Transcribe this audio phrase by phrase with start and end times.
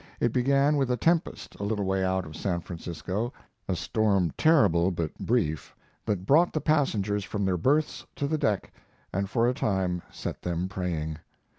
[0.19, 3.31] It began with a tempest a little way out of San Francisco
[3.67, 5.75] a storm terrible but brief,
[6.07, 8.73] that brought the passengers from their berths to the deck,
[9.13, 11.19] and for a time set them praying.